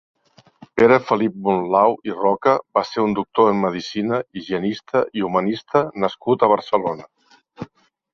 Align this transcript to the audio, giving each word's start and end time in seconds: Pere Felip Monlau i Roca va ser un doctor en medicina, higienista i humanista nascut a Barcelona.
Pere 0.79 0.95
Felip 1.07 1.33
Monlau 1.47 1.91
i 2.09 2.15
Roca 2.21 2.55
va 2.77 2.83
ser 2.91 3.03
un 3.07 3.13
doctor 3.19 3.49
en 3.51 3.59
medicina, 3.65 4.21
higienista 4.41 5.03
i 5.21 5.25
humanista 5.27 5.83
nascut 6.05 6.47
a 6.47 6.51
Barcelona. 6.55 7.07